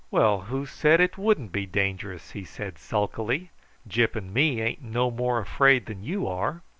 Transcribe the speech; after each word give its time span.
"Well, 0.09 0.41
who 0.49 0.65
said 0.65 0.99
it 0.99 1.15
wouldn't 1.19 1.51
be 1.51 1.67
dangerous?" 1.67 2.31
he 2.31 2.43
said 2.43 2.79
sulkily. 2.79 3.51
"Gyp 3.87 4.15
and 4.15 4.33
me 4.33 4.59
ain't 4.59 4.81
no 4.81 5.11
more 5.11 5.37
afraid 5.37 5.85
than 5.85 6.03
you 6.03 6.25
are." 6.27 6.63